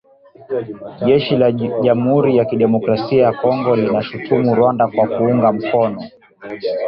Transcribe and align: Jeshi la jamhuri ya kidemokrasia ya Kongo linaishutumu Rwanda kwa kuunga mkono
Jeshi 1.07 1.33
la 1.41 1.49
jamhuri 1.85 2.29
ya 2.37 2.43
kidemokrasia 2.49 3.23
ya 3.23 3.33
Kongo 3.33 3.75
linaishutumu 3.75 4.55
Rwanda 4.55 4.87
kwa 4.87 5.07
kuunga 5.07 5.51
mkono 5.51 5.99